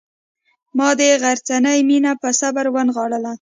[0.77, 3.29] ما د غرڅنۍ مینه په صبر ونغاړله.